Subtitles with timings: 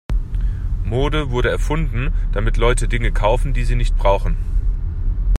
[0.83, 4.35] Mode wurde erfunden, damit Leute Dinge kaufen, die sie nicht brauchen.